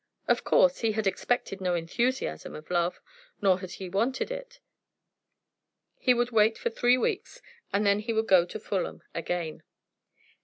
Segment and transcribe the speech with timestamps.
[0.27, 2.99] Of course he had expected no enthusiasm of love;
[3.39, 4.59] nor had he wanted it.
[5.99, 7.39] He would wait for three weeks
[7.71, 9.61] and then he would go to Fulham again.